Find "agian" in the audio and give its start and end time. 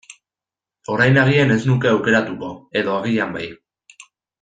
1.25-1.53, 3.01-3.41